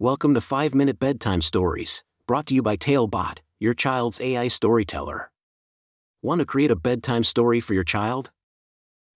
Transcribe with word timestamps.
Welcome 0.00 0.34
to 0.34 0.40
5 0.40 0.74
Minute 0.74 0.98
Bedtime 0.98 1.40
Stories, 1.40 2.02
brought 2.26 2.46
to 2.46 2.54
you 2.54 2.62
by 2.62 2.74
Talebot, 2.74 3.38
your 3.60 3.74
child's 3.74 4.20
AI 4.20 4.48
storyteller. 4.48 5.30
Want 6.20 6.40
to 6.40 6.44
create 6.44 6.72
a 6.72 6.76
bedtime 6.76 7.22
story 7.22 7.60
for 7.60 7.74
your 7.74 7.84
child? 7.84 8.32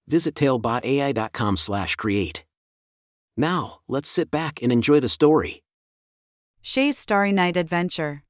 Visit 0.06 0.36
talebotai.com/create. 0.36 2.44
Now, 3.36 3.80
let's 3.88 4.08
sit 4.08 4.30
back 4.30 4.62
and 4.62 4.70
enjoy 4.70 5.00
the 5.00 5.08
story. 5.08 5.64
Shay's 6.62 6.96
Starry 6.96 7.32
Night 7.32 7.56
Adventure. 7.56 8.22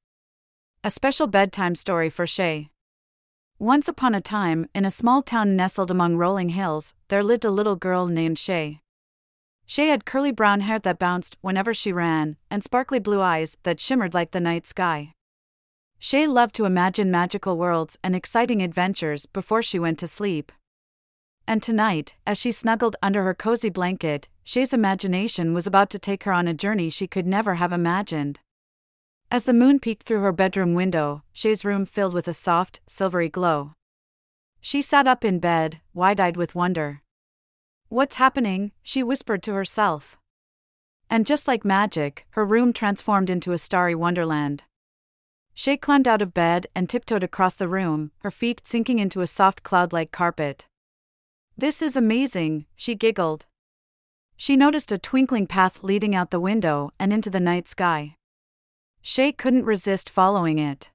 A 0.83 0.91
special 0.91 1.27
bedtime 1.27 1.75
story 1.75 2.09
for 2.09 2.27
Shay. 2.27 2.71
Once 3.59 3.89
upon 3.89 4.15
a 4.15 4.23
time, 4.23 4.71
in 4.75 4.87
a 4.87 4.91
small 4.91 5.23
town 5.23 5.55
nestled 5.55 5.91
among 5.91 6.17
rolling 6.17 6.49
hills, 6.49 6.95
there 7.09 7.23
lived 7.23 7.45
a 7.45 7.51
little 7.51 7.77
girl 7.77 8.07
named 8.07 8.39
Shay. 8.39 8.81
Shay 9.71 9.89
had 9.89 10.07
curly 10.07 10.33
brown 10.33 10.63
hair 10.63 10.79
that 10.79 10.99
bounced 10.99 11.37
whenever 11.43 11.75
she 11.75 11.93
ran, 11.93 12.39
and 12.51 12.65
sparkly 12.65 12.99
blue 12.99 13.21
eyes 13.21 13.59
that 13.65 13.79
shimmered 13.79 14.15
like 14.15 14.31
the 14.31 14.41
night 14.41 14.67
sky. 14.67 15.13
Shay 15.99 16.27
loved 16.27 16.55
to 16.55 16.65
imagine 16.65 17.11
magical 17.11 17.59
worlds 17.59 17.99
and 18.03 18.17
exciting 18.17 18.63
adventures 18.63 19.27
before 19.27 19.63
she 19.63 19.79
went 19.79 19.99
to 19.99 20.07
sleep. 20.07 20.53
And 21.47 21.63
tonight, 21.63 22.15
as 22.27 22.39
she 22.39 22.51
snuggled 22.51 22.97
under 23.03 23.25
her 23.25 23.35
cozy 23.35 23.69
blanket, 23.69 24.27
Shay's 24.43 24.73
imagination 24.73 25.53
was 25.53 25.67
about 25.67 25.91
to 25.91 25.99
take 25.99 26.25
her 26.25 26.33
on 26.33 26.49
a 26.49 26.55
journey 26.55 26.89
she 26.89 27.07
could 27.07 27.27
never 27.27 27.57
have 27.57 27.73
imagined. 27.73 28.41
As 29.31 29.45
the 29.45 29.53
moon 29.53 29.81
peeked 29.81 30.07
through 30.07 30.23
her 30.23 30.33
bedroom 30.33 30.73
window, 30.73 31.25
Shay's 31.35 31.63
room 31.63 31.85
filled 31.85 32.15
with 32.15 32.27
a 32.27 32.33
soft, 32.33 32.81
silvery 32.87 33.29
glow. 33.29 33.75
She 34.63 34.81
sat 34.81 35.07
up 35.07 35.27
in 35.27 35.41
bed, 35.41 35.83
wide 35.93 36.21
eyed 36.21 36.39
with 36.39 36.55
wonder. 36.55 37.03
What's 37.89 38.17
happening? 38.17 38.73
she 38.83 39.03
whispered 39.03 39.43
to 39.45 39.55
herself. 39.55 40.19
And 41.09 41.27
just 41.27 41.49
like 41.49 41.65
magic, 41.65 42.27
her 42.31 42.45
room 42.45 42.75
transformed 42.75 43.31
into 43.31 43.53
a 43.53 43.59
starry 43.59 43.95
wonderland. 43.95 44.65
Shay 45.55 45.79
climbed 45.79 46.07
out 46.07 46.21
of 46.21 46.35
bed 46.35 46.67
and 46.75 46.89
tiptoed 46.89 47.23
across 47.23 47.55
the 47.55 47.67
room, 47.67 48.13
her 48.19 48.31
feet 48.31 48.61
sinking 48.65 48.99
into 48.99 49.23
a 49.23 49.27
soft 49.27 49.63
cloud 49.63 49.93
like 49.93 50.13
carpet. 50.13 50.67
This 51.57 51.81
is 51.81 51.97
amazing, 51.97 52.67
she 52.77 52.95
giggled. 52.95 53.47
She 54.37 54.55
noticed 54.55 54.93
a 54.93 54.99
twinkling 54.99 55.47
path 55.47 55.83
leading 55.83 56.15
out 56.15 56.31
the 56.31 56.39
window 56.39 56.93
and 56.99 57.13
into 57.13 57.31
the 57.31 57.41
night 57.41 57.67
sky. 57.67 58.15
Shay 59.01 59.33
couldn't 59.33 59.65
resist 59.65 60.11
following 60.11 60.59
it. 60.59 60.91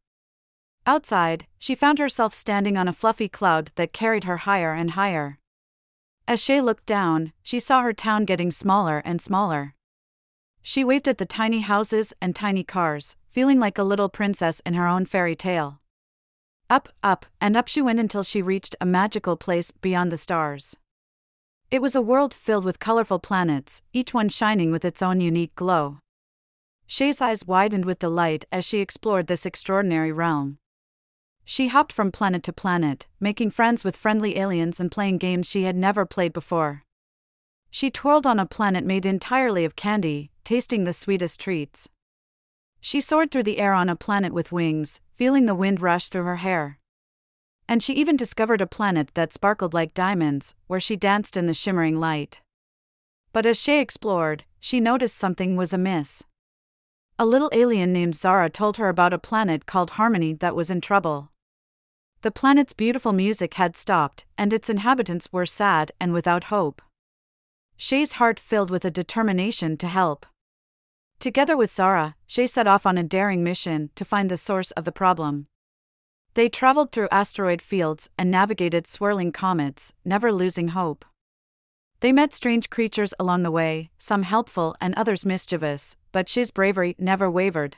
Outside, 0.86 1.48
she 1.58 1.76
found 1.76 1.98
herself 1.98 2.34
standing 2.34 2.78
on 2.78 2.88
a 2.88 2.94
fluffy 2.94 3.28
cloud 3.28 3.72
that 3.76 3.94
carried 3.94 4.26
her 4.26 4.38
higher 4.38 4.74
and 4.74 4.92
higher. 4.92 5.40
As 6.28 6.42
Shay 6.42 6.62
looked 6.62 6.86
down, 6.86 7.34
she 7.42 7.60
saw 7.60 7.82
her 7.82 7.94
town 7.94 8.24
getting 8.24 8.50
smaller 8.50 9.02
and 9.04 9.22
smaller. 9.22 9.76
She 10.62 10.84
waved 10.84 11.10
at 11.10 11.18
the 11.18 11.26
tiny 11.26 11.60
houses 11.60 12.14
and 12.22 12.34
tiny 12.34 12.64
cars, 12.64 13.18
feeling 13.32 13.60
like 13.60 13.78
a 13.78 13.84
little 13.84 14.08
princess 14.08 14.62
in 14.66 14.74
her 14.76 14.88
own 14.88 15.06
fairy 15.06 15.36
tale. 15.36 15.82
Up, 16.70 16.88
up, 17.04 17.26
and 17.42 17.58
up 17.58 17.68
she 17.68 17.82
went 17.82 18.00
until 18.00 18.24
she 18.24 18.42
reached 18.42 18.76
a 18.80 18.86
magical 18.86 19.36
place 19.36 19.72
beyond 19.72 20.12
the 20.12 20.18
stars. 20.18 20.78
It 21.70 21.82
was 21.82 21.96
a 21.96 22.02
world 22.02 22.34
filled 22.34 22.64
with 22.64 22.80
colorful 22.80 23.20
planets, 23.20 23.82
each 23.92 24.14
one 24.14 24.30
shining 24.30 24.72
with 24.72 24.86
its 24.86 25.02
own 25.02 25.20
unique 25.20 25.56
glow. 25.56 26.00
Shay's 26.88 27.20
eyes 27.20 27.46
widened 27.46 27.84
with 27.84 28.00
delight 28.00 28.46
as 28.52 28.66
she 28.66 28.80
explored 28.80 29.28
this 29.28 29.46
extraordinary 29.46 30.12
realm. 30.12 30.58
She 31.46 31.68
hopped 31.68 31.92
from 31.92 32.12
planet 32.12 32.44
to 32.44 32.54
planet, 32.54 33.08
making 33.20 33.52
friends 33.52 33.84
with 33.84 33.96
friendly 33.96 34.38
aliens 34.38 34.80
and 34.80 34.92
playing 34.92 35.18
games 35.18 35.48
she 35.48 35.64
had 35.64 35.76
never 35.76 36.06
played 36.06 36.34
before. 36.34 36.84
She 37.70 37.90
twirled 37.90 38.26
on 38.26 38.40
a 38.40 38.46
planet 38.46 38.86
made 38.86 39.06
entirely 39.06 39.66
of 39.66 39.76
candy, 39.76 40.32
tasting 40.44 40.84
the 40.84 40.94
sweetest 40.94 41.40
treats. 41.40 41.90
She 42.80 43.02
soared 43.02 43.32
through 43.32 43.44
the 43.44 43.60
air 43.60 43.74
on 43.74 43.90
a 43.90 43.96
planet 43.96 44.34
with 44.34 44.52
wings, 44.52 45.02
feeling 45.16 45.46
the 45.46 45.56
wind 45.56 45.82
rush 45.82 46.10
through 46.10 46.26
her 46.26 46.38
hair. 46.38 46.80
And 47.68 47.82
she 47.82 47.94
even 47.94 48.16
discovered 48.16 48.62
a 48.62 48.68
planet 48.68 49.12
that 49.14 49.34
sparkled 49.34 49.74
like 49.74 49.94
diamonds, 49.94 50.54
where 50.68 50.80
she 50.80 50.96
danced 50.96 51.36
in 51.36 51.48
the 51.48 51.54
shimmering 51.54 52.00
light. 52.00 52.42
But 53.32 53.46
as 53.46 53.60
Shay 53.60 53.80
explored, 53.80 54.44
she 54.60 54.80
noticed 54.80 55.18
something 55.18 55.56
was 55.56 55.74
amiss. 55.74 56.24
A 57.18 57.26
little 57.26 57.50
alien 57.54 57.92
named 57.92 58.16
Zara 58.16 58.50
told 58.50 58.78
her 58.78 58.90
about 58.90 59.14
a 59.14 59.18
planet 59.18 59.66
called 59.66 59.92
Harmony 59.92 60.34
that 60.34 60.56
was 60.56 60.70
in 60.70 60.82
trouble. 60.82 61.32
The 62.24 62.32
planet's 62.32 62.72
beautiful 62.72 63.12
music 63.12 63.56
had 63.56 63.76
stopped, 63.76 64.24
and 64.38 64.54
its 64.54 64.70
inhabitants 64.70 65.28
were 65.34 65.46
sad 65.46 65.92
and 66.00 66.14
without 66.14 66.46
hope. 66.46 66.82
Shay's 67.76 68.14
heart 68.14 68.40
filled 68.40 68.72
with 68.72 68.86
a 68.86 68.92
determination 68.92 69.76
to 69.76 69.90
help. 69.90 70.26
Together 71.20 71.58
with 71.58 71.70
Zara, 71.70 72.16
Shay 72.26 72.48
set 72.48 72.66
off 72.66 72.86
on 72.86 72.98
a 72.98 73.04
daring 73.04 73.44
mission 73.44 73.90
to 73.96 74.06
find 74.06 74.32
the 74.32 74.38
source 74.38 74.72
of 74.72 74.86
the 74.86 74.92
problem. 74.94 75.48
They 76.36 76.48
traveled 76.48 76.94
through 76.94 77.10
asteroid 77.12 77.62
fields 77.62 78.10
and 78.18 78.32
navigated 78.32 78.88
swirling 78.88 79.34
comets, 79.34 79.92
never 80.06 80.32
losing 80.32 80.70
hope. 80.70 81.04
They 82.00 82.14
met 82.14 82.34
strange 82.34 82.70
creatures 82.70 83.14
along 83.20 83.44
the 83.44 83.52
way, 83.52 83.90
some 83.98 84.24
helpful 84.24 84.78
and 84.80 84.96
others 84.96 85.26
mischievous, 85.26 85.98
but 86.14 86.30
Shay's 86.30 86.52
bravery 86.52 86.96
never 86.98 87.30
wavered. 87.30 87.76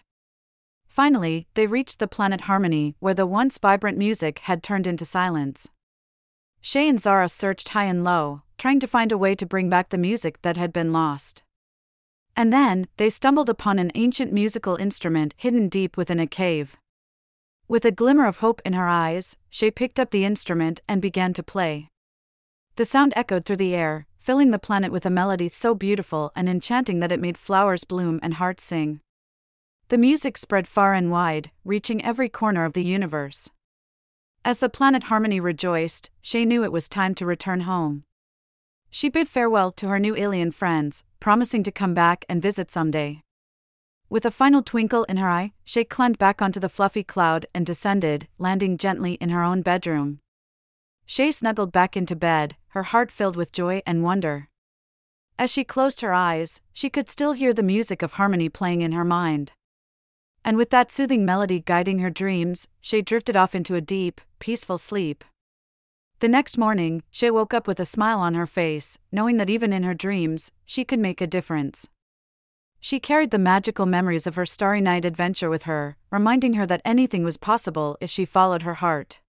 Finally, 0.95 1.45
they 1.55 1.67
reached 1.67 1.99
the 1.99 2.07
planet 2.07 2.41
Harmony, 2.47 2.95
where 2.99 3.13
the 3.13 3.25
once 3.25 3.57
vibrant 3.57 3.97
music 3.97 4.39
had 4.43 4.63
turned 4.63 4.87
into 4.87 5.03
silence. 5.03 5.67
Shay 6.61 6.87
and 6.87 7.01
Zara 7.01 7.27
searched 7.27 7.67
high 7.67 7.83
and 7.83 8.01
low, 8.01 8.43
trying 8.57 8.79
to 8.79 8.87
find 8.87 9.11
a 9.11 9.17
way 9.17 9.35
to 9.35 9.45
bring 9.45 9.69
back 9.69 9.89
the 9.89 9.97
music 9.97 10.41
that 10.41 10.55
had 10.55 10.71
been 10.71 10.93
lost. 10.93 11.43
And 12.33 12.53
then, 12.53 12.87
they 12.95 13.09
stumbled 13.09 13.49
upon 13.49 13.77
an 13.77 13.91
ancient 13.93 14.31
musical 14.31 14.77
instrument 14.77 15.33
hidden 15.35 15.67
deep 15.67 15.97
within 15.97 16.21
a 16.21 16.25
cave. 16.25 16.77
With 17.67 17.83
a 17.83 17.91
glimmer 17.91 18.25
of 18.25 18.37
hope 18.37 18.61
in 18.63 18.71
her 18.71 18.87
eyes, 18.87 19.35
Shay 19.49 19.71
picked 19.71 19.99
up 19.99 20.11
the 20.11 20.23
instrument 20.23 20.79
and 20.87 21.01
began 21.01 21.33
to 21.33 21.43
play. 21.43 21.89
The 22.77 22.85
sound 22.85 23.11
echoed 23.17 23.43
through 23.45 23.57
the 23.57 23.75
air, 23.75 24.07
filling 24.17 24.51
the 24.51 24.59
planet 24.59 24.93
with 24.93 25.05
a 25.05 25.09
melody 25.09 25.49
so 25.49 25.75
beautiful 25.75 26.31
and 26.37 26.47
enchanting 26.47 27.01
that 27.01 27.11
it 27.11 27.19
made 27.19 27.37
flowers 27.37 27.83
bloom 27.83 28.17
and 28.23 28.35
hearts 28.35 28.63
sing. 28.63 29.01
The 29.89 29.99
music 29.99 30.39
spread 30.39 30.67
far 30.67 30.95
and 30.95 31.11
wide, 31.11 31.51
reaching 31.63 32.03
every 32.03 32.27
corner 32.27 32.65
of 32.65 32.73
the 32.73 32.83
universe. 32.83 33.51
As 34.43 34.57
the 34.57 34.67
planet 34.67 35.03
Harmony 35.03 35.39
rejoiced, 35.39 36.09
Shay 36.23 36.43
knew 36.43 36.63
it 36.63 36.71
was 36.71 36.89
time 36.89 37.13
to 37.15 37.25
return 37.25 37.61
home. 37.61 38.03
She 38.89 39.09
bid 39.09 39.29
farewell 39.29 39.71
to 39.73 39.87
her 39.87 39.99
new 39.99 40.15
alien 40.15 40.49
friends, 40.49 41.03
promising 41.19 41.61
to 41.61 41.71
come 41.71 41.93
back 41.93 42.25
and 42.27 42.41
visit 42.41 42.71
someday. 42.71 43.21
With 44.09 44.25
a 44.25 44.31
final 44.31 44.63
twinkle 44.63 45.03
in 45.03 45.17
her 45.17 45.29
eye, 45.29 45.53
Shay 45.63 45.83
climbed 45.83 46.17
back 46.17 46.41
onto 46.41 46.59
the 46.59 46.69
fluffy 46.69 47.03
cloud 47.03 47.45
and 47.53 47.63
descended, 47.63 48.27
landing 48.39 48.79
gently 48.79 49.13
in 49.21 49.29
her 49.29 49.43
own 49.43 49.61
bedroom. 49.61 50.19
Shay 51.05 51.31
snuggled 51.31 51.71
back 51.71 51.95
into 51.95 52.15
bed, 52.15 52.55
her 52.69 52.83
heart 52.83 53.11
filled 53.11 53.35
with 53.35 53.51
joy 53.51 53.83
and 53.85 54.01
wonder. 54.01 54.49
As 55.37 55.51
she 55.51 55.63
closed 55.63 56.01
her 56.01 56.13
eyes, 56.13 56.59
she 56.73 56.89
could 56.89 57.07
still 57.07 57.33
hear 57.33 57.53
the 57.53 57.61
music 57.61 58.01
of 58.01 58.13
harmony 58.13 58.49
playing 58.49 58.81
in 58.81 58.91
her 58.91 59.05
mind 59.05 59.51
and 60.45 60.57
with 60.57 60.69
that 60.69 60.91
soothing 60.91 61.25
melody 61.25 61.59
guiding 61.59 61.99
her 61.99 62.11
dreams, 62.11 62.67
Shay 62.79 63.01
drifted 63.01 63.35
off 63.35 63.55
into 63.55 63.73
a 63.73 63.81
deep, 63.81 64.21
peaceful 64.37 64.77
sleep. 64.77 65.25
The 66.19 66.27
next 66.27 66.55
morning, 66.55 67.01
Shay 67.09 67.31
woke 67.31 67.53
up 67.53 67.67
with 67.67 67.79
a 67.79 67.85
smile 67.85 68.19
on 68.19 68.35
her 68.35 68.45
face, 68.45 68.99
knowing 69.11 69.37
that 69.37 69.49
even 69.49 69.73
in 69.73 69.81
her 69.81 69.95
dreams, 69.95 70.51
she 70.63 70.85
could 70.85 70.99
make 70.99 71.19
a 71.19 71.27
difference. 71.27 71.89
She 72.79 72.99
carried 72.99 73.31
the 73.31 73.39
magical 73.39 73.87
memories 73.87 74.27
of 74.27 74.35
her 74.35 74.45
starry 74.45 74.81
night 74.81 75.03
adventure 75.03 75.49
with 75.49 75.63
her, 75.63 75.97
reminding 76.11 76.53
her 76.53 76.67
that 76.67 76.83
anything 76.85 77.23
was 77.23 77.37
possible 77.37 77.97
if 77.99 78.11
she 78.11 78.23
followed 78.23 78.61
her 78.61 78.75
heart. 78.75 79.21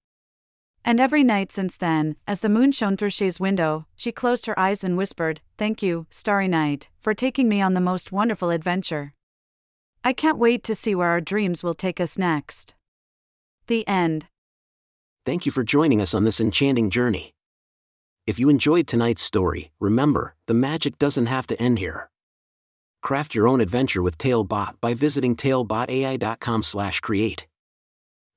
And 0.84 1.00
every 1.00 1.24
night 1.24 1.50
since 1.50 1.78
then, 1.78 2.16
as 2.28 2.40
the 2.40 2.50
moon 2.50 2.72
shone 2.72 2.98
through 2.98 3.10
Shay's 3.10 3.40
window, 3.40 3.86
she 3.96 4.12
closed 4.12 4.44
her 4.44 4.58
eyes 4.58 4.84
and 4.84 4.98
whispered, 4.98 5.40
Thank 5.56 5.82
you, 5.82 6.06
starry 6.10 6.46
night, 6.46 6.90
for 7.00 7.14
taking 7.14 7.48
me 7.48 7.62
on 7.62 7.72
the 7.72 7.80
most 7.80 8.12
wonderful 8.12 8.50
adventure. 8.50 9.14
I 10.06 10.12
can't 10.12 10.38
wait 10.38 10.62
to 10.62 10.74
see 10.76 10.94
where 10.94 11.08
our 11.08 11.20
dreams 11.20 11.64
will 11.64 11.74
take 11.74 12.00
us 12.00 12.16
next. 12.16 12.76
The 13.66 13.84
end. 13.88 14.28
Thank 15.24 15.46
you 15.46 15.50
for 15.50 15.64
joining 15.64 16.00
us 16.00 16.14
on 16.14 16.22
this 16.22 16.40
enchanting 16.40 16.90
journey. 16.90 17.32
If 18.24 18.38
you 18.38 18.48
enjoyed 18.48 18.86
tonight's 18.86 19.22
story, 19.22 19.72
remember, 19.80 20.36
the 20.46 20.54
magic 20.54 20.98
doesn't 20.98 21.26
have 21.26 21.48
to 21.48 21.60
end 21.60 21.80
here. 21.80 22.08
Craft 23.02 23.34
your 23.34 23.48
own 23.48 23.60
adventure 23.60 24.00
with 24.00 24.16
Talebot 24.16 24.80
by 24.80 24.94
visiting 24.94 25.34
talebotai.com/create. 25.34 27.46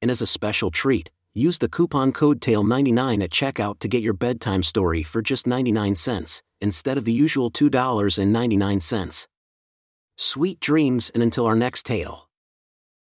And 0.02 0.10
as 0.10 0.24
a 0.24 0.26
special 0.26 0.72
treat, 0.72 1.12
use 1.36 1.60
the 1.60 1.70
coupon 1.70 2.14
code 2.14 2.42
TALE99 2.42 3.22
at 3.22 3.30
checkout 3.30 3.78
to 3.82 3.88
get 3.88 4.02
your 4.02 4.14
bedtime 4.14 4.64
story 4.64 5.04
for 5.04 5.22
just 5.22 5.46
99 5.46 5.96
cents 5.96 6.42
instead 6.60 6.98
of 6.98 7.06
the 7.06 7.14
usual 7.14 7.52
$2.99. 7.52 9.28
Sweet 10.22 10.60
dreams 10.60 11.10
and 11.10 11.24
until 11.24 11.46
our 11.46 11.56
next 11.56 11.86
tale. 11.86 12.29